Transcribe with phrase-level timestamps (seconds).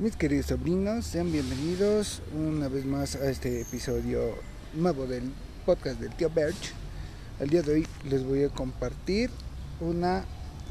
[0.00, 4.34] Mis queridos sobrinos, sean bienvenidos una vez más a este episodio
[4.74, 5.30] nuevo del
[5.64, 6.72] podcast del tío Birch.
[7.38, 9.30] El día de hoy les voy a compartir
[9.80, 10.24] una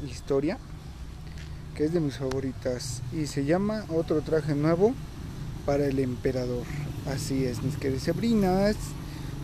[0.06, 0.58] historia
[1.74, 4.92] que es de mis favoritas y se llama Otro traje nuevo
[5.64, 6.66] para el emperador.
[7.06, 8.76] Así es, mis queridos sobrinas.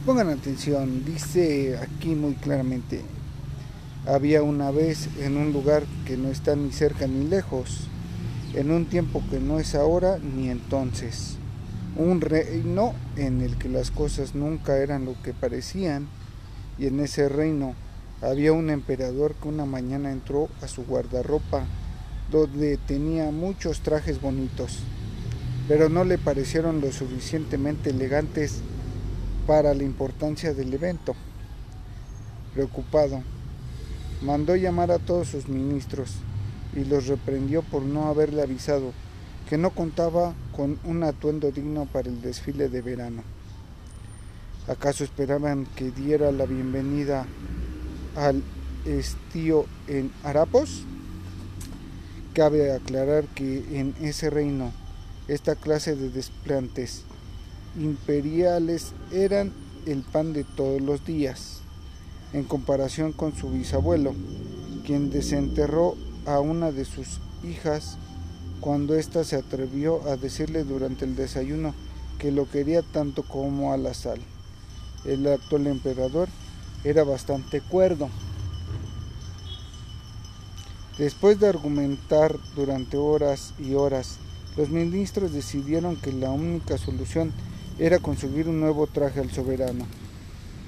[0.05, 3.01] Pongan atención, dice aquí muy claramente,
[4.07, 7.90] había una vez en un lugar que no está ni cerca ni lejos,
[8.55, 11.37] en un tiempo que no es ahora ni entonces,
[11.97, 16.09] un reino en el que las cosas nunca eran lo que parecían,
[16.79, 17.75] y en ese reino
[18.23, 21.65] había un emperador que una mañana entró a su guardarropa,
[22.31, 24.81] donde tenía muchos trajes bonitos,
[25.69, 28.61] pero no le parecieron lo suficientemente elegantes
[29.47, 31.15] para la importancia del evento.
[32.55, 33.23] Preocupado,
[34.23, 36.17] mandó llamar a todos sus ministros
[36.75, 38.93] y los reprendió por no haberle avisado
[39.49, 43.23] que no contaba con un atuendo digno para el desfile de verano.
[44.69, 47.27] ¿Acaso esperaban que diera la bienvenida
[48.15, 48.45] al
[48.85, 50.85] estío en Harapos?
[52.33, 54.71] Cabe aclarar que en ese reino
[55.27, 57.03] esta clase de desplantes
[57.77, 59.53] imperiales eran
[59.87, 61.61] el pan de todos los días,
[62.33, 64.15] en comparación con su bisabuelo,
[64.87, 67.97] quien desenterró a una de sus hijas
[68.61, 71.75] cuando ésta se atrevió a decirle durante el desayuno
[72.19, 74.21] que lo quería tanto como a la sal.
[75.05, 76.29] El actual emperador
[76.85, 78.11] era bastante cuerdo.
[80.99, 84.19] Después de argumentar durante horas y horas,
[84.57, 87.33] los ministros decidieron que la única solución
[87.79, 89.87] era conseguir un nuevo traje al soberano.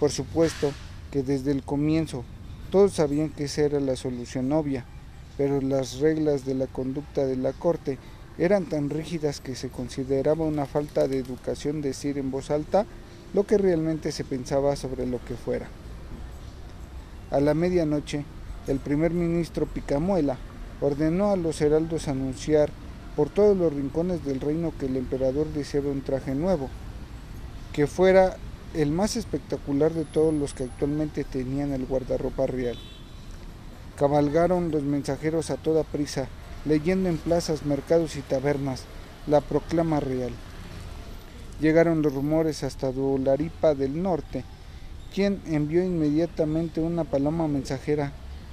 [0.01, 0.73] Por supuesto
[1.11, 2.25] que desde el comienzo
[2.71, 4.87] todos sabían que esa era la solución obvia,
[5.37, 7.99] pero las reglas de la conducta de la corte
[8.39, 12.87] eran tan rígidas que se consideraba una falta de educación decir en voz alta
[13.35, 15.69] lo que realmente se pensaba sobre lo que fuera.
[17.31, 18.25] A la medianoche,
[18.67, 20.39] el primer ministro Picamuela
[20.81, 22.71] ordenó a los heraldos anunciar
[23.17, 26.69] por todos los rincones del reino que el emperador deseaba un traje nuevo,
[27.73, 28.37] que fuera
[28.75, 32.79] el más espectacular de todos los que actualmente tenían el guardarropa real.
[34.03, 36.27] Cabalgaron los mensajeros a toda prisa,
[36.65, 38.83] leyendo en plazas, mercados y tabernas
[39.29, 40.33] la proclama real.
[41.61, 44.43] Llegaron los rumores hasta Dolaripa del Norte,
[45.15, 48.11] quien envió inmediatamente una paloma mensajera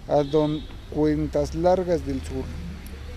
[0.08, 0.62] a don
[0.92, 2.46] Cuentas Largas del Sur.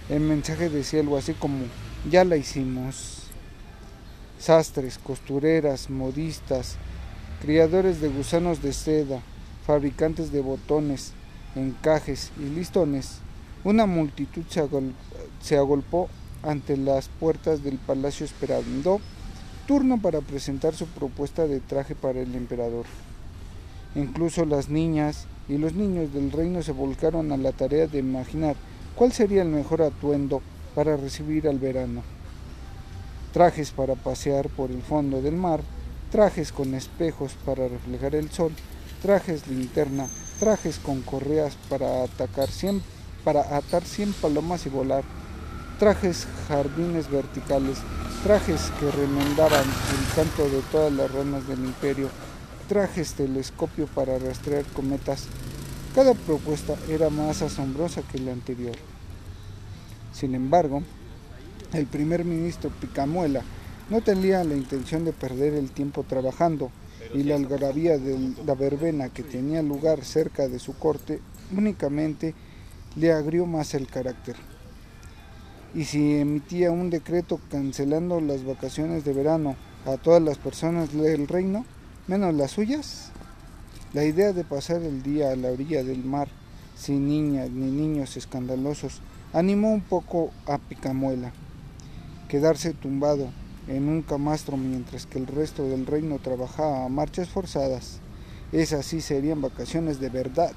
[0.09, 1.67] El mensaje decía algo así como,
[2.11, 3.25] ya la hicimos
[4.39, 6.77] sastres, costureras, modistas,
[7.43, 9.21] criadores de gusanos de seda,
[9.67, 11.13] fabricantes de botones,
[11.55, 13.19] encajes y listones,
[13.65, 14.43] una multitud
[15.41, 16.09] se, agolpó
[16.43, 19.01] ante las puertas del palacio esperando
[19.67, 22.87] turno para presentar su propuesta de traje para el emperador.
[23.95, 28.57] Incluso las niñas y los niños del reino se volcaron a la tarea de imaginar
[28.97, 30.43] cuál sería el mejor atuendo
[30.75, 32.03] para recibir al verano
[33.33, 35.61] trajes para pasear por el fondo del mar,
[36.11, 38.53] trajes con espejos para reflejar el sol,
[39.01, 40.07] trajes linterna,
[40.43, 42.49] trajes con correas para, atacar
[43.23, 45.05] para atar 100 palomas y volar,
[45.79, 47.79] trajes jardines verticales,
[48.25, 52.09] trajes que remendaban el canto de todas las ranas del imperio,
[52.69, 55.29] trajes telescopio para rastrear cometas.
[55.95, 58.75] Cada propuesta era más asombrosa que la anterior.
[60.13, 60.83] Sin embargo,
[61.73, 63.45] el primer ministro Picamuela
[63.91, 66.73] no tenía la intención de perder el tiempo trabajando
[67.15, 71.21] y la algarabía de la verbena que tenía lugar cerca de su corte
[71.57, 72.35] únicamente
[72.97, 74.37] le agrió más el carácter.
[75.75, 81.29] Y si emitía un decreto cancelando las vacaciones de verano a todas las personas del
[81.29, 81.65] reino,
[82.07, 83.11] menos las suyas,
[83.93, 86.29] la idea de pasar el día a la orilla del mar
[86.77, 89.01] sin niñas ni niños escandalosos
[89.33, 91.33] animó un poco a Picamuela
[92.29, 93.29] quedarse tumbado
[93.69, 98.01] en un camastro mientras que el resto del reino trabajaba a marchas forzadas.
[98.53, 100.53] Esas sí serían vacaciones de verdad.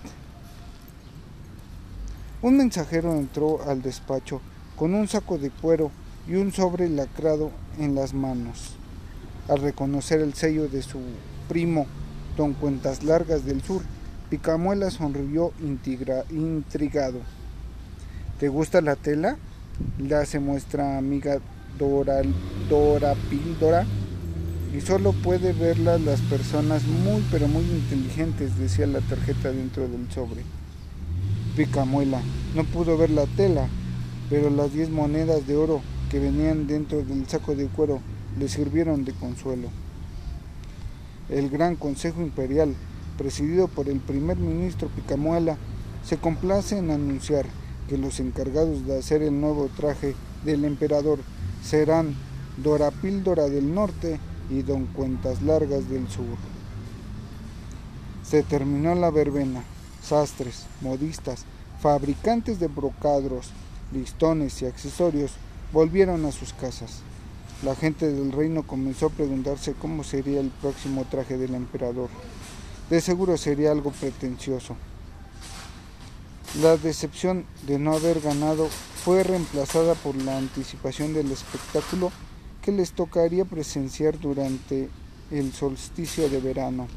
[2.42, 4.42] Un mensajero entró al despacho
[4.76, 5.92] con un saco de cuero
[6.28, 8.76] y un sobre lacrado en las manos.
[9.48, 11.00] Al reconocer el sello de su
[11.48, 11.86] primo,
[12.36, 13.84] don Cuentas Largas del Sur,
[14.30, 17.20] Picamuela sonrió intrigado.
[18.40, 19.38] ¿Te gusta la tela?
[19.98, 21.40] Le hace muestra amiga
[21.78, 22.22] Dora,
[22.70, 23.86] Dora Píldora
[24.76, 30.12] y solo puede verlas las personas muy pero muy inteligentes, decía la tarjeta dentro del
[30.12, 30.44] sobre.
[31.56, 32.22] Picamuela
[32.56, 33.68] no pudo ver la tela,
[34.30, 38.02] pero las diez monedas de oro que venían dentro del saco de cuero
[38.38, 39.70] le sirvieron de consuelo.
[41.30, 42.76] El Gran Consejo Imperial,
[43.18, 45.58] presidido por el primer ministro Picamuela,
[46.04, 47.46] se complace en anunciar
[47.88, 51.20] que los encargados de hacer el nuevo traje del emperador
[51.66, 52.16] serán
[52.58, 54.20] Dora Píldora del Norte
[54.50, 56.38] y Don Cuentas Largas del Sur.
[58.24, 59.64] Se terminó la verbena.
[60.04, 61.46] Sastres, modistas,
[61.82, 63.50] fabricantes de brocadros,
[63.92, 65.32] listones y accesorios
[65.74, 67.00] volvieron a sus casas.
[67.64, 72.10] La gente del reino comenzó a preguntarse cómo sería el próximo traje del emperador.
[72.90, 74.76] De seguro sería algo pretencioso.
[76.62, 78.70] La decepción de no haber ganado
[79.06, 82.12] fue reemplazada por la anticipación del espectáculo
[82.64, 84.90] que les tocaría presenciar durante
[85.30, 86.88] el solsticio de verano.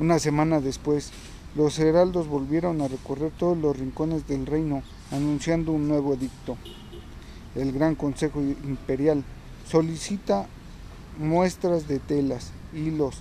[0.00, 1.12] Una semana después,
[1.54, 4.82] los heraldos volvieron a recorrer todos los rincones del reino
[5.12, 6.56] anunciando un nuevo edicto.
[7.54, 9.22] El Gran Consejo Imperial
[9.70, 10.48] solicita
[11.16, 13.18] muestras de telas, hilos,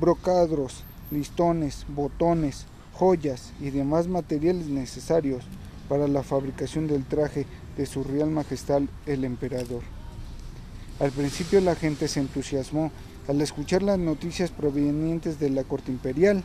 [0.00, 2.64] brocadros, listones, botones,
[2.94, 5.44] joyas y demás materiales necesarios
[5.88, 7.46] para la fabricación del traje
[7.76, 9.82] de su Real Majestad el Emperador.
[11.00, 12.90] Al principio la gente se entusiasmó
[13.28, 16.42] al escuchar las noticias provenientes de la corte imperial.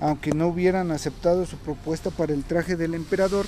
[0.00, 3.46] Aunque no hubieran aceptado su propuesta para el traje del emperador,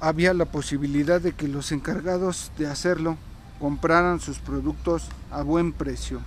[0.00, 3.16] había la posibilidad de que los encargados de hacerlo
[3.60, 6.20] compraran sus productos a buen precio.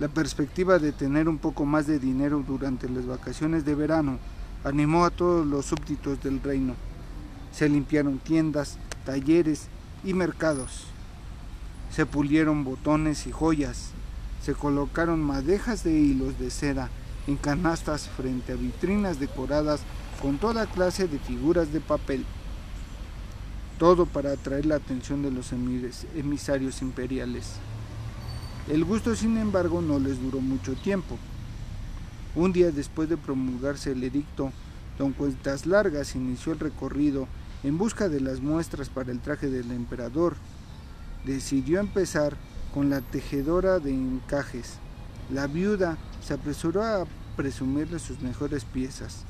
[0.00, 4.18] La perspectiva de tener un poco más de dinero durante las vacaciones de verano
[4.64, 6.74] animó a todos los súbditos del reino.
[7.52, 9.68] Se limpiaron tiendas, talleres
[10.02, 10.86] y mercados.
[11.92, 13.90] Se pulieron botones y joyas.
[14.42, 16.90] Se colocaron madejas de hilos de seda
[17.28, 19.80] en canastas frente a vitrinas decoradas
[20.20, 22.24] con toda clase de figuras de papel.
[23.78, 27.60] Todo para atraer la atención de los emisarios imperiales.
[28.66, 31.18] El gusto, sin embargo, no les duró mucho tiempo.
[32.34, 34.52] Un día después de promulgarse el edicto,
[34.98, 37.28] don Cuentas Largas inició el recorrido
[37.62, 40.36] en busca de las muestras para el traje del emperador.
[41.26, 42.36] Decidió empezar
[42.72, 44.78] con la tejedora de encajes.
[45.30, 47.06] La viuda se apresuró a
[47.36, 49.24] presumirle sus mejores piezas.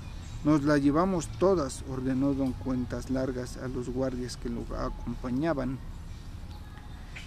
[0.44, 5.78] Nos la llevamos todas, ordenó don Cuentas Largas a los guardias que lo acompañaban.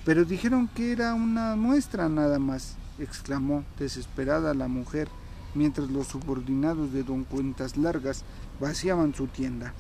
[0.08, 5.10] Pero dijeron que era una muestra nada más, exclamó desesperada la mujer,
[5.54, 8.24] mientras los subordinados de don Cuentas Largas
[8.62, 9.74] vaciaban su tienda.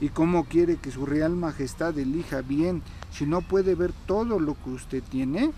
[0.00, 2.80] ¿Y cómo quiere que su real majestad elija bien
[3.10, 5.50] si no puede ver todo lo que usted tiene?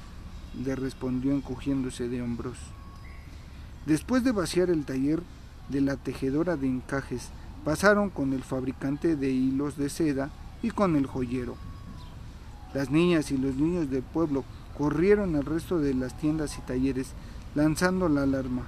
[0.65, 2.57] le respondió encogiéndose de hombros.
[3.85, 5.21] Después de vaciar el taller
[5.69, 7.29] de la tejedora de encajes,
[7.62, 10.31] pasaron con el fabricante de hilos de seda
[10.62, 11.57] y con el joyero.
[12.75, 14.45] Las niñas y los niños del pueblo
[14.79, 17.13] corrieron al resto de las tiendas y talleres,
[17.55, 18.63] lanzando la alarma.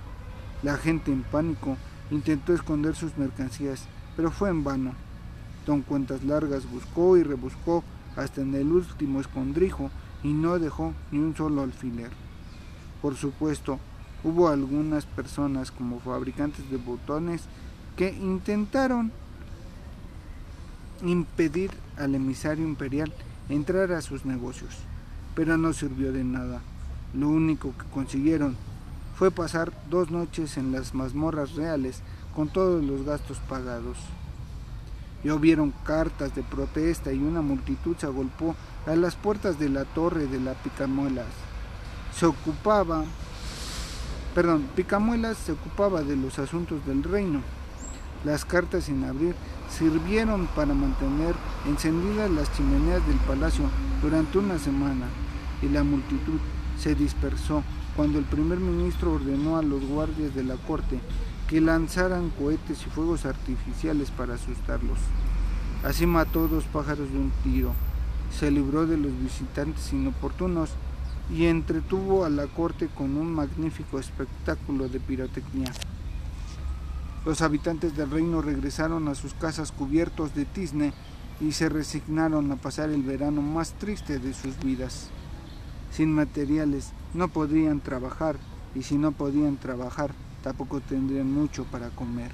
[0.63, 1.77] La gente en pánico
[2.11, 3.85] intentó esconder sus mercancías,
[4.17, 4.93] pero fue en vano.
[5.67, 7.85] Don Cuentas Largas buscó y rebuscó
[8.17, 9.91] hasta en el último escondrijo
[10.23, 12.11] y no dejó ni un solo alfiler.
[13.01, 13.79] Por supuesto,
[14.25, 17.43] hubo algunas personas como fabricantes de botones
[17.97, 19.13] que intentaron
[21.03, 23.13] impedir al emisario imperial
[23.49, 24.75] entrar a sus negocios,
[25.35, 26.61] pero no sirvió de nada.
[27.15, 28.57] Lo único que consiguieron
[29.17, 32.03] fue pasar dos noches en las mazmorras reales
[32.35, 33.99] con todos los gastos pagados.
[35.23, 38.57] Llovieron cartas de protesta y una multitud se agolpó
[38.87, 41.27] a las puertas de la torre de la Picamuelas.
[42.19, 43.05] Se ocupaba,
[44.35, 47.41] perdón, Picamuelas se ocupaba de los asuntos del reino.
[48.25, 49.35] Las cartas sin abrir
[49.69, 51.35] sirvieron para mantener
[51.67, 53.65] encendidas las chimeneas del palacio
[54.01, 55.07] durante una semana
[55.61, 56.39] y la multitud
[56.79, 57.65] se dispersó
[57.97, 61.01] cuando el primer ministro ordenó a los guardias de la corte
[61.49, 64.99] que lanzaran cohetes y fuegos artificiales para asustarlos.
[65.85, 67.73] Así mató dos pájaros de un tiro,
[68.39, 70.71] se libró de los visitantes inoportunos
[71.31, 75.73] y entretuvo a la corte con un magnífico espectáculo de pirotecnia.
[77.25, 80.93] Los habitantes del reino regresaron a sus casas cubiertos de tizne
[81.41, 85.09] y se resignaron a pasar el verano más triste de sus vidas.
[85.93, 88.37] Sin materiales no podrían trabajar
[88.75, 90.13] y si no podían trabajar
[90.43, 92.33] tampoco tendrían mucho para comer.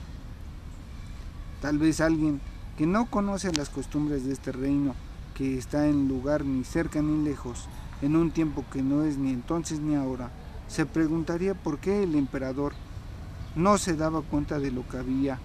[1.60, 2.40] Tal vez alguien
[2.78, 4.94] que no conoce las costumbres de este reino,
[5.34, 7.68] que está en lugar ni cerca ni lejos,
[8.00, 10.30] en un tiempo que no es ni entonces ni ahora,
[10.68, 12.72] se preguntaría por qué el emperador
[13.56, 15.38] no se daba cuenta de lo que había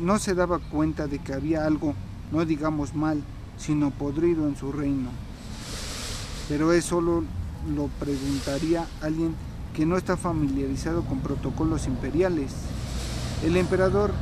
[0.00, 1.94] no se daba cuenta de que había algo,
[2.32, 3.22] no digamos mal,
[3.58, 5.10] sino podrido en su reino.
[6.48, 7.22] Pero eso solo
[7.74, 9.34] lo preguntaría alguien
[9.74, 12.52] que no está familiarizado con protocolos imperiales.
[13.44, 14.12] El emperador,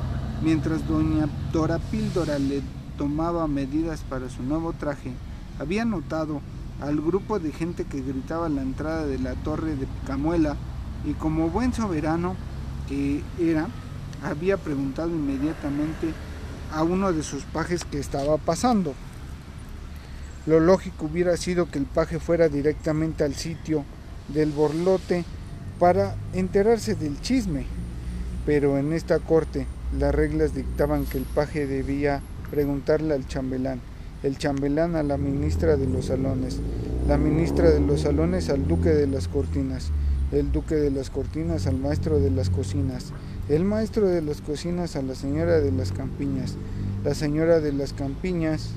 [0.43, 2.63] mientras doña Dora Píldora le
[2.99, 5.13] tomaba medidas para su nuevo traje,
[5.61, 6.41] había notado
[6.81, 10.57] al grupo de gente que gritaba a la entrada de la torre de Picamuela
[11.05, 12.37] y como buen soberano
[12.89, 13.69] que era,
[14.23, 16.09] había preguntado inmediatamente
[16.73, 18.95] a uno de sus pajes que estaba pasando.
[20.47, 23.85] Lo lógico hubiera sido que el paje fuera directamente al sitio
[24.29, 25.25] del borlote
[25.79, 27.67] para enterarse del chisme,
[28.47, 29.67] pero en esta corte
[29.99, 33.81] las reglas dictaban que el paje debía preguntarle al chambelán,
[34.23, 36.61] el chambelán a la ministra de los salones,
[37.07, 39.91] la ministra de los salones al duque de las cortinas,
[40.33, 43.13] el duque de las cortinas al maestro de las cocinas,
[43.49, 46.57] el maestro de las cocinas a la señora de las campiñas,
[47.05, 48.71] la señora de las campiñas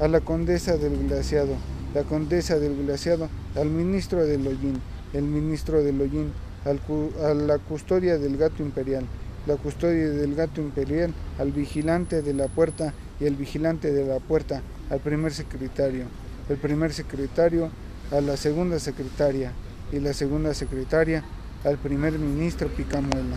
[0.00, 1.54] a la condesa del glaciado,
[1.94, 4.80] la condesa del glaciado, al ministro del hollín,
[5.12, 6.32] el ministro del hollín,
[6.64, 9.04] a la custodia del gato imperial,
[9.46, 14.18] la custodia del gato imperial, al vigilante de la puerta y el vigilante de la
[14.20, 16.04] puerta, al primer secretario,
[16.48, 17.70] el primer secretario
[18.10, 19.52] a la segunda secretaria
[19.92, 21.24] y la segunda secretaria
[21.64, 23.36] al primer ministro Picamuela.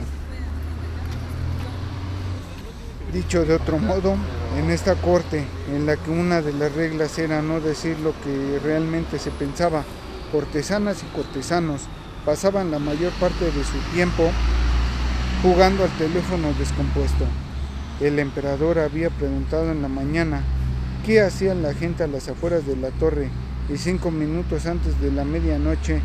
[3.14, 4.16] Dicho de otro modo,
[4.58, 5.44] en esta corte,
[5.74, 9.84] en la que una de las reglas era no decir lo que realmente se pensaba,
[10.32, 11.82] cortesanas y cortesanos
[12.26, 14.30] pasaban la mayor parte de su tiempo
[15.42, 17.26] jugando al teléfono descompuesto.
[18.00, 20.44] El emperador había preguntado en la mañana
[21.06, 23.30] qué hacían la gente a las afueras de la torre
[23.70, 26.02] y cinco minutos antes de la medianoche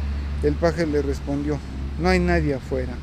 [0.47, 1.59] el paje le respondió,
[2.01, 2.95] no hay nadie afuera.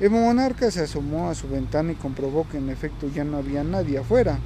[0.00, 3.62] El monarca se asomó a su ventana y comprobó que en efecto ya no había
[3.62, 4.38] nadie afuera.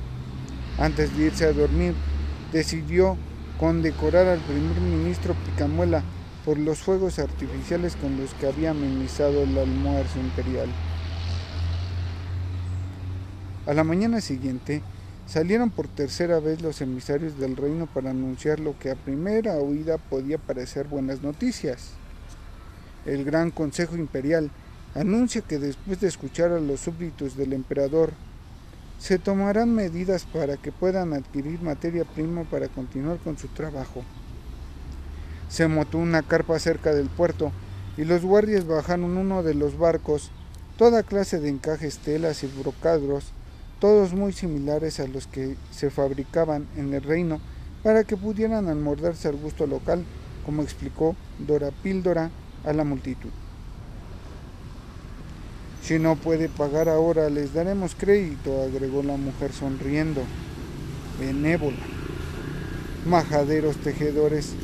[0.78, 1.94] Antes de irse a dormir,
[2.52, 3.16] decidió
[3.58, 6.02] condecorar al primer ministro Picamuela
[6.44, 10.68] por los fuegos artificiales con los que había amenizado el almuerzo imperial.
[13.66, 14.82] A la mañana siguiente,
[15.26, 19.98] salieron por tercera vez los emisarios del reino para anunciar lo que a primera oída
[19.98, 21.90] podía parecer buenas noticias.
[23.06, 24.50] El Gran Consejo Imperial
[24.94, 28.12] anuncia que después de escuchar a los súbditos del emperador,
[28.98, 34.04] se tomarán medidas para que puedan adquirir materia prima para continuar con su trabajo.
[35.48, 37.52] Se montó una carpa cerca del puerto
[37.96, 40.30] y los guardias bajaron uno de los barcos,
[40.78, 43.32] toda clase de encajes, telas y brocadros,
[43.84, 47.38] todos muy similares a los que se fabricaban en el reino
[47.82, 50.06] para que pudieran almordarse al gusto local,
[50.46, 52.30] como explicó Dora Píldora
[52.64, 53.28] a la multitud.
[55.82, 60.22] Si no puede pagar ahora, les daremos crédito, agregó la mujer sonriendo.
[61.20, 61.76] Benévola.
[63.04, 64.54] Majaderos tejedores,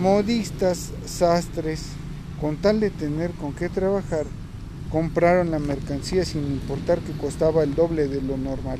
[0.00, 1.88] modistas, sastres,
[2.40, 4.24] con tal de tener con qué trabajar,
[4.96, 8.78] compraron la mercancía sin importar que costaba el doble de lo normal.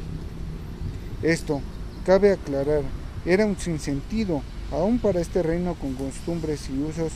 [1.23, 1.61] Esto,
[2.06, 2.80] cabe aclarar,
[3.26, 4.40] era un sinsentido,
[4.73, 7.12] aún para este reino con costumbres y usos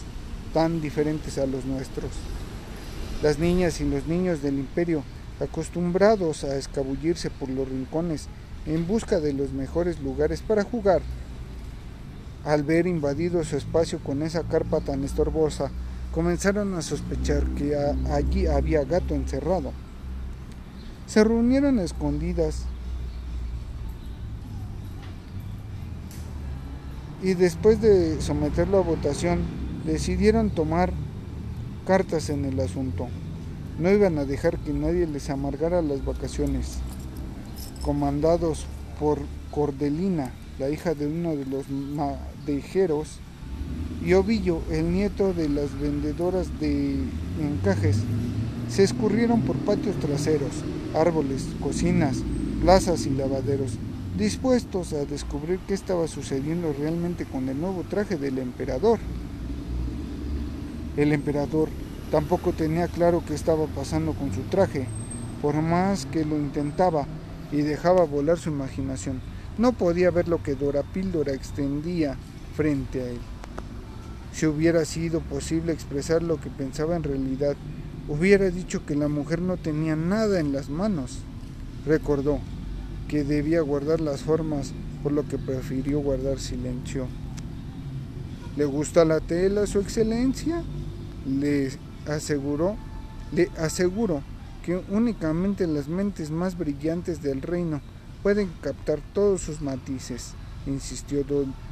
[0.53, 2.11] tan diferentes a los nuestros.
[3.23, 5.03] Las niñas y los niños del imperio,
[5.41, 8.29] acostumbrados a escabullirse por los rincones
[8.67, 11.01] en busca de los mejores lugares para jugar,
[12.45, 15.71] al ver invadido su espacio con esa carpa tan estorbosa,
[16.13, 17.77] comenzaron a sospechar que
[18.11, 19.73] allí había gato encerrado.
[21.07, 22.67] Se reunieron escondidas
[27.23, 29.41] y después de someterlo a votación
[29.85, 30.93] decidieron tomar
[31.87, 33.09] cartas en el asunto.
[33.79, 36.79] No iban a dejar que nadie les amargara las vacaciones.
[37.83, 38.67] Comandados
[38.99, 43.21] por Cordelina, la hija de uno de los madejeros,
[44.05, 46.97] y Ovillo, el nieto de las vendedoras de
[47.41, 47.99] encajes,
[48.69, 50.65] se escurrieron por patios traseros,
[50.95, 52.19] árboles, cocinas,
[52.63, 53.73] plazas y lavaderos,
[54.17, 58.99] dispuestos a descubrir qué estaba sucediendo realmente con el nuevo traje del emperador.
[60.97, 61.69] El emperador
[62.11, 64.87] tampoco tenía claro qué estaba pasando con su traje,
[65.43, 67.07] por más que lo intentaba
[67.53, 69.21] y dejaba volar su imaginación.
[69.59, 72.17] No podía ver lo que Dora Píldora extendía
[72.57, 73.21] frente a él.
[74.33, 77.57] Si hubiera sido posible expresar lo que pensaba en realidad,
[78.09, 81.19] hubiera dicho que la mujer no tenía nada en las manos.
[81.87, 82.39] Recordó
[83.09, 84.73] que debía guardar las formas,
[85.03, 87.07] por lo que prefirió guardar silencio.
[88.57, 90.63] ¿Le gusta la tela, su excelencia?
[91.27, 91.71] le
[92.07, 92.77] aseguró,
[93.33, 94.23] le aseguró
[94.65, 97.81] que únicamente las mentes más brillantes del reino
[98.23, 100.33] pueden captar todos sus matices,
[100.67, 101.25] insistió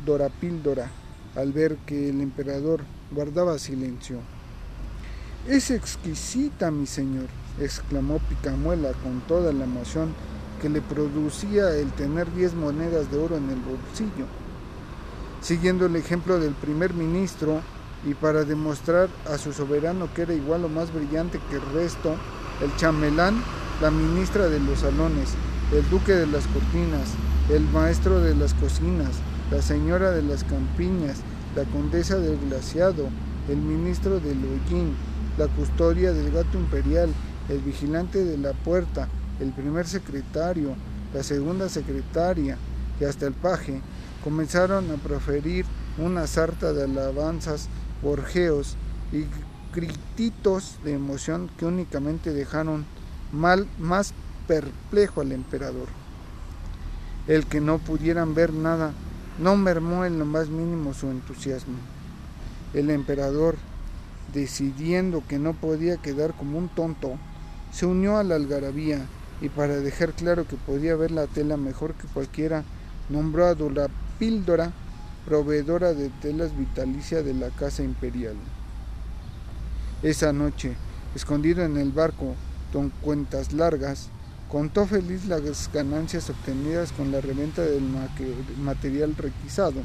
[0.05, 0.91] Dora Píldora
[1.37, 4.19] al ver que el emperador guardaba silencio.
[5.47, 7.27] Es exquisita, mi señor,
[7.61, 10.13] exclamó Picamuela con toda la emoción
[10.61, 14.27] que le producía el tener diez monedas de oro en el bolsillo.
[15.41, 17.61] Siguiendo el ejemplo del primer ministro
[18.05, 22.17] y para demostrar a su soberano que era igual o más brillante que el resto,
[22.63, 23.43] el chamelán,
[23.81, 25.35] la ministra de los salones,
[25.73, 27.15] el duque de las cortinas,
[27.51, 29.21] el maestro de las cocinas,
[29.51, 31.19] la señora de las campiñas,
[31.57, 33.09] la condesa del glaciado,
[33.49, 34.95] el ministro del hollín,
[35.39, 37.11] la custodia del gato imperial,
[37.49, 39.09] el vigilante de la puerta,
[39.41, 40.75] el primer secretario,
[41.15, 42.59] la segunda secretaria
[43.01, 43.81] y hasta el paje
[44.23, 45.65] comenzaron a proferir
[45.97, 47.69] una sarta de alabanzas,
[48.03, 48.77] gorjeos
[49.13, 49.25] y
[49.75, 52.85] grititos de emoción que únicamente dejaron
[53.33, 54.13] mal, más
[54.47, 55.89] perplejo al emperador.
[57.27, 58.93] El que no pudieran ver nada
[59.39, 61.77] no mermó en lo más mínimo su entusiasmo.
[62.75, 63.57] El emperador,
[64.35, 67.17] decidiendo que no podía quedar como un tonto,
[67.73, 69.07] se unió a la algarabía
[69.41, 72.65] y para dejar claro que podía ver la tela mejor que cualquiera,
[73.09, 74.73] nombró a Dora Píldora
[75.25, 78.35] proveedora de telas vitalicia de la casa imperial.
[80.03, 80.75] Esa noche,
[81.15, 82.35] escondido en el barco
[82.73, 84.09] con cuentas largas,
[84.49, 87.83] contó feliz las ganancias obtenidas con la reventa del
[88.59, 89.83] material requisado.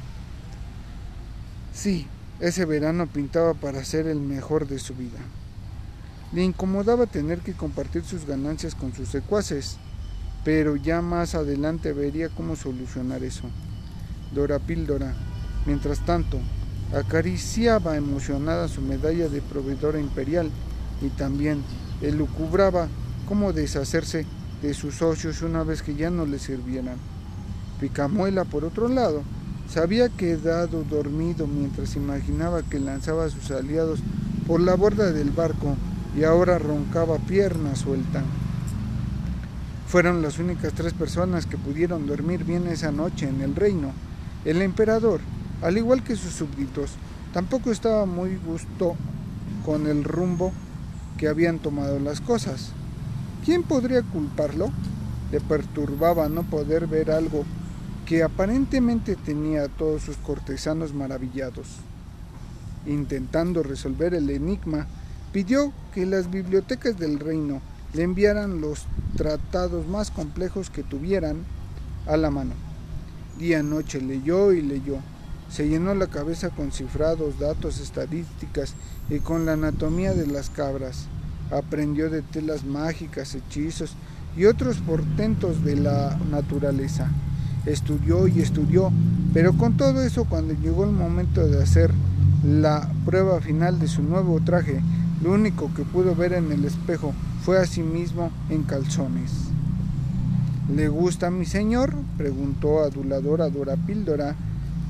[1.73, 2.07] Sí,
[2.39, 5.19] ese verano pintaba para ser el mejor de su vida.
[6.31, 9.77] Le incomodaba tener que compartir sus ganancias con sus secuaces,
[10.43, 13.43] pero ya más adelante vería cómo solucionar eso.
[14.33, 15.13] Dora Píldora,
[15.65, 16.39] mientras tanto,
[16.93, 20.49] acariciaba emocionada su medalla de proveedora imperial
[21.01, 21.63] y también
[22.01, 22.87] elucubraba
[23.27, 24.25] cómo deshacerse
[24.63, 26.95] de sus socios una vez que ya no le sirvieran.
[27.81, 29.21] Picamuela, por otro lado,
[29.69, 33.99] se había quedado dormido mientras imaginaba que lanzaba a sus aliados
[34.47, 35.75] por la borda del barco
[36.17, 38.23] y ahora roncaba pierna suelta.
[39.87, 43.91] Fueron las únicas tres personas que pudieron dormir bien esa noche en el reino.
[44.45, 45.19] El emperador,
[45.61, 46.91] al igual que sus súbditos,
[47.33, 48.95] tampoco estaba muy gusto
[49.65, 50.53] con el rumbo
[51.17, 52.71] que habían tomado las cosas.
[53.45, 54.71] ¿Quién podría culparlo?
[55.29, 57.43] Le perturbaba no poder ver algo
[58.05, 61.67] que aparentemente tenía a todos sus cortesanos maravillados.
[62.85, 64.87] Intentando resolver el enigma,
[65.33, 67.61] pidió que las bibliotecas del reino
[67.93, 68.85] le enviaran los
[69.17, 71.43] tratados más complejos que tuvieran
[72.07, 72.53] a la mano.
[73.39, 74.99] Día y noche leyó y leyó.
[75.49, 78.73] Se llenó la cabeza con cifrados, datos, estadísticas
[79.09, 81.07] y con la anatomía de las cabras.
[81.51, 83.95] Aprendió de telas mágicas, hechizos
[84.35, 87.11] y otros portentos de la naturaleza.
[87.65, 88.91] Estudió y estudió,
[89.33, 91.91] pero con todo eso cuando llegó el momento de hacer
[92.45, 94.81] la prueba final de su nuevo traje,
[95.23, 99.31] lo único que pudo ver en el espejo fue a sí mismo en calzones.
[100.73, 101.93] ¿Le gusta mi señor?
[102.17, 104.35] preguntó aduladora Dora Píldora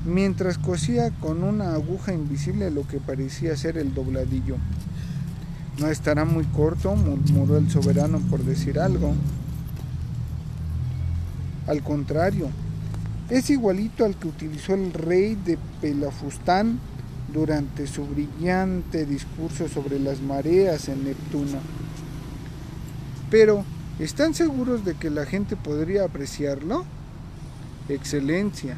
[0.06, 4.56] mientras cosía con una aguja invisible lo que parecía ser el dobladillo.
[5.78, 9.14] No estará muy corto, murmuró el soberano por decir algo.
[11.66, 12.48] Al contrario,
[13.30, 16.78] es igualito al que utilizó el rey de Pelafustán
[17.32, 21.58] durante su brillante discurso sobre las mareas en Neptuno.
[23.30, 23.64] Pero,
[23.98, 26.84] ¿están seguros de que la gente podría apreciarlo?
[27.88, 28.76] Excelencia,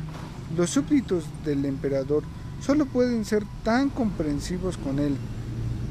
[0.57, 2.23] los súbditos del emperador
[2.65, 5.17] solo pueden ser tan comprensivos con él,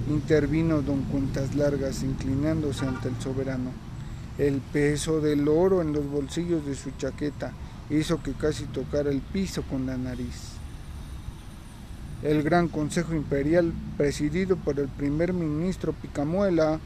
[0.10, 3.72] intervino don Cuentas Largas inclinándose ante el soberano.
[4.38, 7.54] El peso del oro en los bolsillos de su chaqueta
[7.90, 10.56] hizo que casi tocara el piso con la nariz.
[12.24, 16.80] El Gran Consejo Imperial, presidido por el primer ministro Picamuela,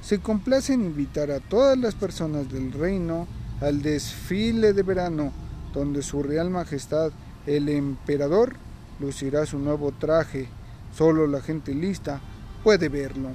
[0.00, 3.26] se complace en invitar a todas las personas del reino
[3.60, 5.32] al desfile de verano,
[5.74, 7.10] donde su Real Majestad,
[7.46, 8.54] el Emperador,
[9.00, 10.48] lucirá su nuevo traje.
[10.96, 12.20] Solo la gente lista
[12.62, 13.30] puede verlo.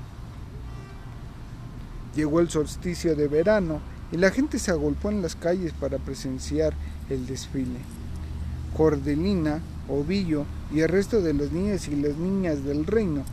[2.16, 3.80] Llegó el solsticio de verano
[4.12, 6.74] y la gente se agolpó en las calles para presenciar
[7.10, 7.80] el desfile.
[8.76, 9.60] Cordelina,
[9.90, 13.24] Ovillo y el resto de los niños y las niñas del reino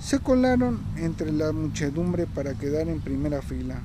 [0.00, 3.80] se colaron entre la muchedumbre para quedar en primera fila.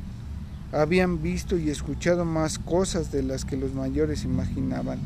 [0.73, 4.99] Habían visto y escuchado más cosas de las que los mayores imaginaban.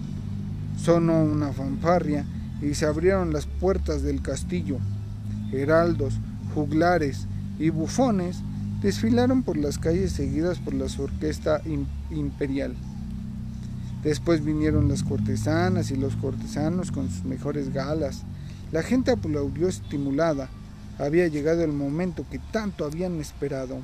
[0.77, 2.25] Sonó una fanfarria
[2.62, 4.77] y se abrieron las puertas del castillo.
[5.51, 6.19] Heraldos,
[6.56, 7.28] juglares
[7.60, 8.38] y bufones
[8.82, 11.62] desfilaron por las calles seguidas por la orquesta
[12.10, 12.74] imperial.
[14.04, 18.24] Después vinieron las cortesanas y los cortesanos con sus mejores galas.
[18.72, 20.50] La gente aplaudió estimulada.
[20.98, 23.80] Había llegado el momento que tanto habían esperado.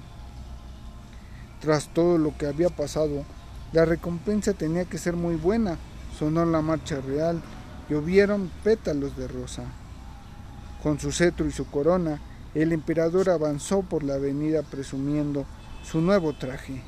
[1.59, 3.25] Tras todo lo que había pasado,
[3.73, 5.77] la recompensa tenía que ser muy buena.
[6.17, 7.41] Sonó la marcha real,
[7.89, 9.63] llovieron pétalos de rosa.
[10.83, 12.21] Con su cetro y su corona,
[12.53, 15.45] el emperador avanzó por la avenida presumiendo
[15.83, 16.81] su nuevo traje.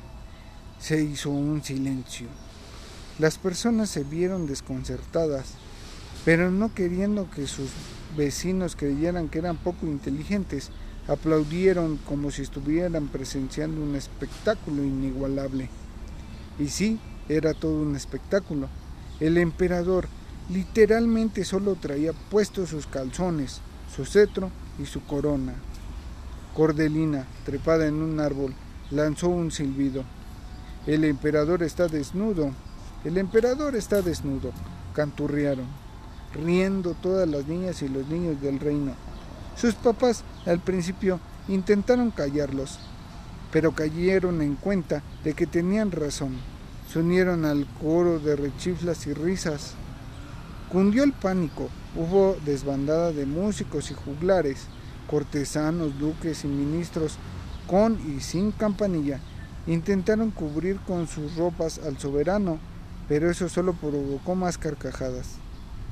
[0.78, 2.28] Se hizo un silencio.
[3.18, 5.54] Las personas se vieron desconcertadas,
[6.24, 7.70] pero no queriendo que sus
[8.16, 10.70] vecinos creyeran que eran poco inteligentes,
[11.08, 15.68] aplaudieron como si estuvieran presenciando un espectáculo inigualable.
[16.58, 16.98] Y sí,
[17.28, 18.68] era todo un espectáculo.
[19.20, 20.08] El emperador
[20.50, 23.60] literalmente solo traía puestos sus calzones,
[23.94, 25.54] su cetro y su corona.
[26.54, 28.54] Cordelina, trepada en un árbol,
[28.90, 30.04] lanzó un silbido.
[30.86, 32.50] El emperador está desnudo,
[33.04, 34.52] el emperador está desnudo,
[34.94, 35.66] canturrearon,
[36.34, 38.92] riendo todas las niñas y los niños del reino.
[39.56, 42.78] Sus papás al principio intentaron callarlos,
[43.52, 46.36] pero cayeron en cuenta de que tenían razón.
[46.92, 49.74] Se unieron al coro de rechiflas y risas.
[50.74, 54.66] Cundió el pánico, hubo desbandada de músicos y juglares,
[55.08, 57.16] cortesanos, duques y ministros,
[57.66, 59.20] con y sin campanilla,
[59.66, 62.58] intentaron cubrir con sus ropas al soberano
[63.08, 65.36] pero eso solo provocó más carcajadas.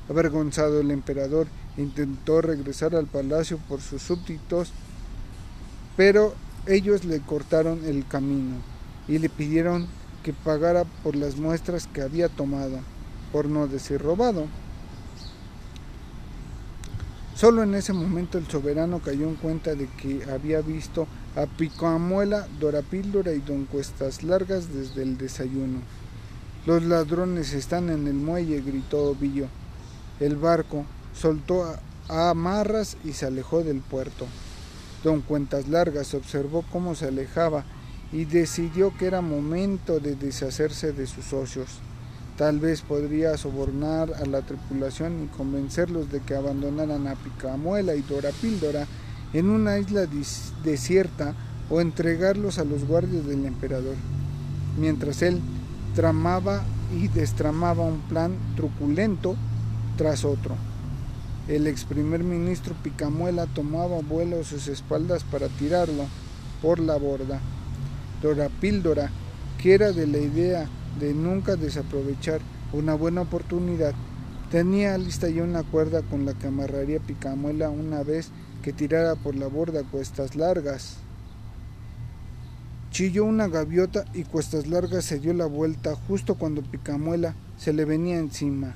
[0.09, 4.71] Avergonzado el emperador intentó regresar al palacio por sus súbditos,
[5.95, 6.33] pero
[6.67, 8.55] ellos le cortaron el camino
[9.07, 9.87] y le pidieron
[10.23, 12.79] que pagara por las muestras que había tomado,
[13.31, 14.47] por no decir robado.
[17.35, 22.47] Solo en ese momento el soberano cayó en cuenta de que había visto a Picoamuela,
[22.59, 25.79] Dorapíldora y Don Cuestas Largas desde el desayuno.
[26.67, 29.47] Los ladrones están en el muelle, gritó Ovillo.
[30.19, 30.85] El barco
[31.19, 31.65] soltó
[32.07, 34.27] a amarras y se alejó del puerto.
[35.03, 37.65] Don Cuentas Largas observó cómo se alejaba
[38.11, 41.79] y decidió que era momento de deshacerse de sus socios.
[42.37, 48.01] Tal vez podría sobornar a la tripulación y convencerlos de que abandonaran a Picamuela y
[48.01, 48.87] Dora Píldora
[49.33, 50.07] en una isla
[50.63, 51.35] desierta
[51.69, 53.95] o entregarlos a los guardias del emperador.
[54.79, 55.41] Mientras él
[55.95, 59.35] tramaba y destramaba un plan truculento
[59.95, 60.55] tras otro.
[61.47, 66.05] El ex primer ministro Picamuela tomaba vuelo a sus espaldas para tirarlo
[66.63, 67.39] por la borda.
[68.23, 69.11] Dora Píldora,
[69.61, 70.67] que era de la idea
[70.99, 73.93] de nunca desaprovechar una buena oportunidad,
[74.51, 78.29] tenía lista ya una cuerda con la que amarraría Picamuela una vez
[78.61, 80.97] que tirara por la borda cuestas largas.
[82.93, 87.85] Chilló una gaviota y Cuestas Largas se dio la vuelta justo cuando Picamuela se le
[87.85, 88.75] venía encima.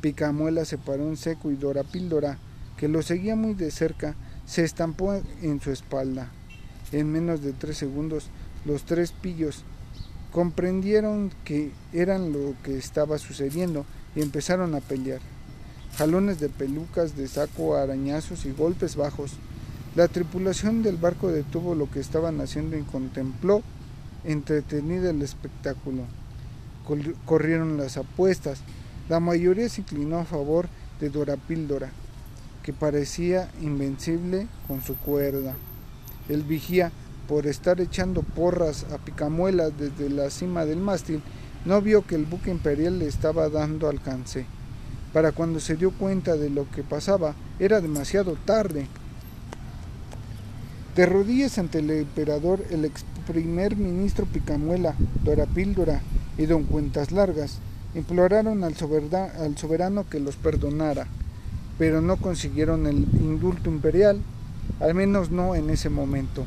[0.00, 2.38] Picamuela se paró en seco y Dora Píldora,
[2.76, 6.32] que lo seguía muy de cerca, se estampó en su espalda.
[6.90, 8.26] En menos de tres segundos,
[8.64, 9.64] los tres pillos
[10.34, 15.20] comprendieron que eran lo que estaba sucediendo y empezaron a pelear.
[15.96, 19.38] Jalones de pelucas, de saco, arañazos y golpes bajos
[19.94, 23.62] la tripulación del barco detuvo lo que estaban haciendo y contempló
[24.24, 26.02] entretenida el espectáculo.
[27.24, 28.58] Corrieron las apuestas.
[29.08, 30.66] La mayoría se inclinó a favor
[31.00, 31.92] de Dora Píldora,
[32.64, 35.54] que parecía invencible con su cuerda.
[36.28, 36.90] El vigía,
[37.28, 41.22] por estar echando porras a picamuelas desde la cima del mástil,
[41.64, 44.46] no vio que el buque imperial le estaba dando alcance.
[45.12, 48.86] Para cuando se dio cuenta de lo que pasaba, era demasiado tarde.
[50.96, 56.00] De rodillas ante el emperador, el ex primer ministro Picamuela, Dora Píldora
[56.36, 57.58] y don Cuentas Largas
[57.94, 58.74] imploraron al,
[59.38, 61.06] al soberano que los perdonara,
[61.78, 64.20] pero no consiguieron el indulto imperial,
[64.80, 66.44] al menos no en ese momento.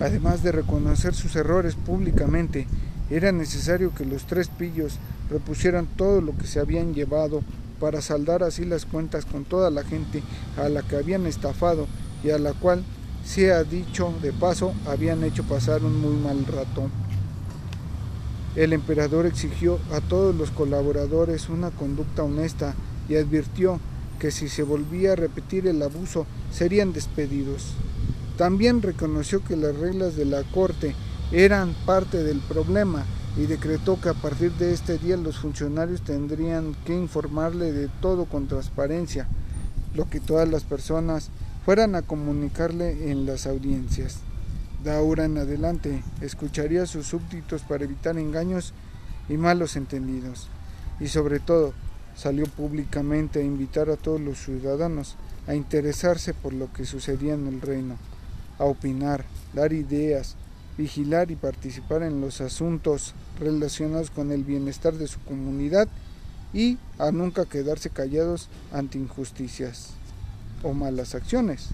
[0.00, 2.66] Además de reconocer sus errores públicamente,
[3.10, 4.98] era necesario que los tres pillos
[5.30, 7.42] repusieran todo lo que se habían llevado
[7.80, 10.22] para saldar así las cuentas con toda la gente
[10.56, 11.86] a la que habían estafado
[12.22, 12.84] y a la cual
[13.52, 16.88] ha dicho de paso, habían hecho pasar un muy mal rato.
[18.56, 22.74] El emperador exigió a todos los colaboradores una conducta honesta
[23.08, 23.80] y advirtió
[24.18, 27.74] que si se volvía a repetir el abuso serían despedidos.
[28.38, 30.94] También reconoció que las reglas de la corte
[31.32, 33.04] eran parte del problema
[33.36, 38.26] y decretó que a partir de este día los funcionarios tendrían que informarle de todo
[38.26, 39.26] con transparencia,
[39.96, 41.30] lo que todas las personas
[41.64, 44.18] fueran a comunicarle en las audiencias.
[44.84, 48.72] De ahora en adelante escucharía sus súbditos para evitar engaños
[49.28, 50.46] y malos entendidos.
[51.00, 51.72] Y sobre todo,
[52.14, 55.16] salió públicamente a invitar a todos los ciudadanos
[55.48, 57.96] a interesarse por lo que sucedía en el reino,
[58.58, 60.36] a opinar, dar ideas,
[60.76, 65.88] vigilar y participar en los asuntos relacionados con el bienestar de su comunidad
[66.52, 69.90] y a nunca quedarse callados ante injusticias
[70.62, 71.68] o malas acciones.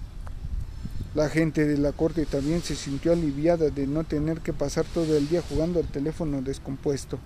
[1.14, 5.16] La gente de la corte también se sintió aliviada de no tener que pasar todo
[5.16, 7.20] el día jugando al teléfono descompuesto.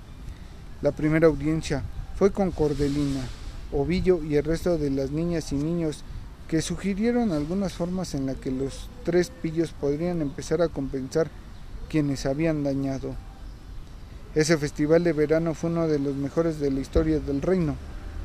[0.83, 1.83] La primera audiencia
[2.16, 3.23] fue con Cordelina,
[3.73, 6.05] Ovillo y el resto de las niñas y niños
[6.49, 11.29] que sugirieron algunas formas en las que los tres pillos podrían empezar a compensar
[11.91, 13.15] quienes habían dañado.
[14.35, 17.77] Ese festival de verano fue uno de los mejores de la historia del reino,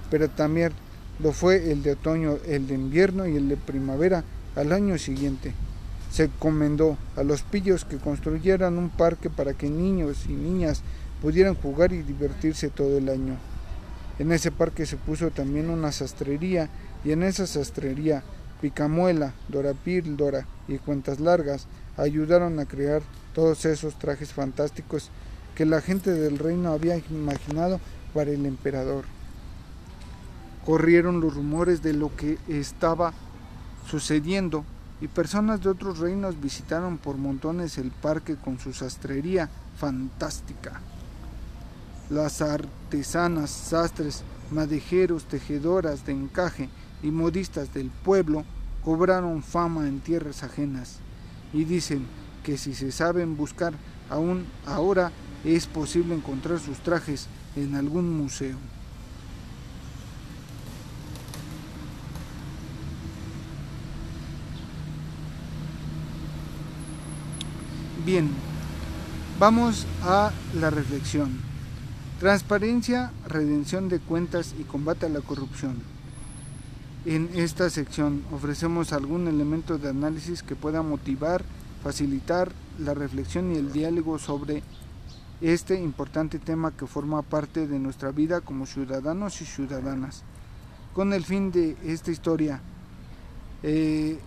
[0.09, 0.71] pero también
[1.19, 4.23] lo fue el de otoño, el de invierno y el de primavera
[4.55, 5.53] al año siguiente.
[6.09, 10.81] Se encomendó a los pillos que construyeran un parque para que niños y niñas
[11.21, 13.35] pudieran jugar y divertirse todo el año.
[14.19, 16.69] En ese parque se puso también una sastrería
[17.03, 18.23] y en esa sastrería
[18.61, 19.75] Picamuela, Dora
[20.67, 23.01] y Cuentas Largas ayudaron a crear
[23.33, 25.09] todos esos trajes fantásticos
[25.53, 27.81] que la gente del reino había imaginado
[28.13, 29.03] para el emperador.
[30.65, 33.13] Corrieron los rumores de lo que estaba
[33.85, 34.63] sucediendo
[35.01, 40.79] y personas de otros reinos visitaron por montones el parque con su sastrería fantástica.
[42.09, 46.69] Las artesanas, sastres, madejeros, tejedoras de encaje
[47.03, 48.45] y modistas del pueblo
[48.83, 50.99] cobraron fama en tierras ajenas
[51.53, 52.05] y dicen
[52.43, 53.73] que si se saben buscar
[54.09, 55.11] aún ahora
[55.43, 58.57] es posible encontrar sus trajes en algún museo.
[68.05, 68.29] Bien,
[69.39, 71.39] vamos a la reflexión.
[72.19, 75.92] Transparencia, redención de cuentas y combate a la corrupción.
[77.05, 81.43] En esta sección ofrecemos algún elemento de análisis que pueda motivar,
[81.83, 84.63] facilitar la reflexión y el diálogo sobre
[85.41, 90.23] este importante tema que forma parte de nuestra vida como ciudadanos y ciudadanas.
[90.93, 92.61] Con el fin de esta historia,
[93.63, 94.17] eh,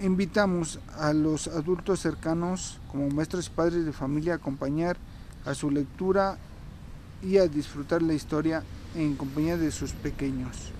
[0.00, 4.96] invitamos a los adultos cercanos como maestros y padres de familia a acompañar
[5.44, 6.38] a su lectura
[7.20, 8.62] y a disfrutar la historia
[8.94, 10.72] en compañía de sus pequeños.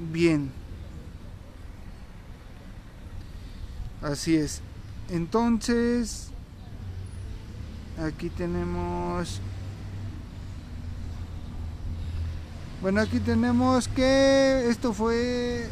[0.00, 0.50] Bien.
[4.02, 4.62] Así es.
[5.10, 6.30] Entonces,
[7.98, 9.40] aquí tenemos...
[12.80, 15.68] Bueno, aquí tenemos que esto fue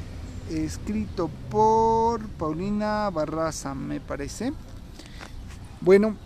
[0.51, 4.53] escrito por Paulina Barraza, me parece.
[5.81, 6.17] Bueno,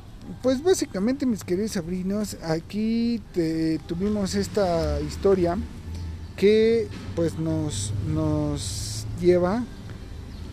[0.42, 3.22] pues básicamente mis queridos sobrinos, aquí
[3.86, 5.56] tuvimos esta historia
[6.36, 9.64] que pues nos, nos lleva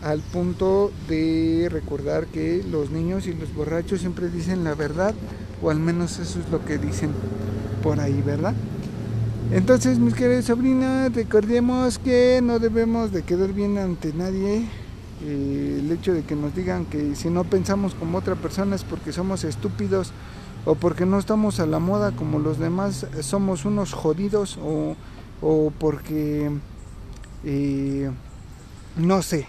[0.02, 5.14] al punto de recordar que los niños y los borrachos siempre dicen la verdad,
[5.62, 7.10] o al menos eso es lo que dicen
[7.82, 8.54] por ahí, ¿verdad?
[9.52, 14.64] Entonces, mis queridas sobrinas, recordemos que no debemos de quedar bien ante nadie.
[15.22, 18.84] Eh, el hecho de que nos digan que si no pensamos como otra persona es
[18.84, 20.12] porque somos estúpidos
[20.64, 24.94] o porque no estamos a la moda como los demás, somos unos jodidos o,
[25.40, 26.50] o porque,
[27.44, 28.10] eh,
[28.96, 29.46] no sé,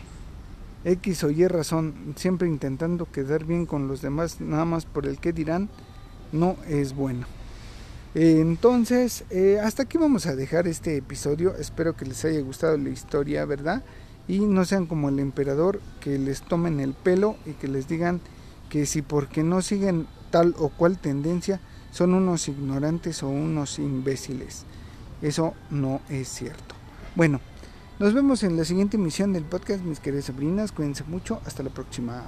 [0.84, 5.20] X o Y razón, siempre intentando quedar bien con los demás, nada más por el
[5.20, 5.70] que dirán,
[6.32, 7.28] no es bueno.
[8.14, 11.56] Entonces, eh, hasta aquí vamos a dejar este episodio.
[11.56, 13.84] Espero que les haya gustado la historia, ¿verdad?
[14.28, 18.20] Y no sean como el emperador, que les tomen el pelo y que les digan
[18.70, 24.66] que si porque no siguen tal o cual tendencia, son unos ignorantes o unos imbéciles.
[25.22, 26.76] Eso no es cierto.
[27.16, 27.40] Bueno,
[28.00, 30.72] nos vemos en la siguiente emisión del podcast, mis queridas sobrinas.
[30.72, 31.42] Cuídense mucho.
[31.46, 32.24] Hasta la próxima.